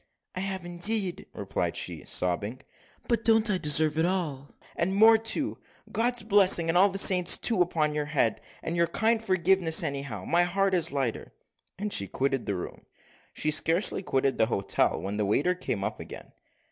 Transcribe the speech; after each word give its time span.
"I 0.35 0.39
have, 0.39 0.65
indeed," 0.65 1.27
replied 1.31 1.77
she, 1.77 2.03
sobbing; 2.05 2.61
"but 3.07 3.23
don't 3.23 3.47
I 3.51 3.59
deserve 3.59 3.99
it 3.99 4.05
all, 4.07 4.49
and 4.75 4.95
more 4.95 5.15
too? 5.19 5.59
God's 5.91 6.23
blessing, 6.23 6.69
and 6.69 6.75
all 6.75 6.89
the 6.89 6.97
saints' 6.97 7.37
too, 7.37 7.61
upon 7.61 7.93
your 7.93 8.05
head, 8.07 8.41
for 8.63 8.71
your 8.71 8.87
kind 8.87 9.21
forgiveness, 9.23 9.83
anyhow. 9.83 10.25
My 10.25 10.41
heart 10.41 10.73
is 10.73 10.91
lighter." 10.91 11.33
And 11.77 11.93
she 11.93 12.07
quitted 12.07 12.47
the 12.47 12.55
room. 12.55 12.87
She 13.33 13.49
had 13.49 13.53
scarcely 13.57 14.01
quitted 14.01 14.39
the 14.39 14.47
hotel, 14.47 14.99
when 14.99 15.17
the 15.17 15.25
waiter 15.27 15.53
came 15.53 15.83
up 15.83 15.99
again. 15.99 16.31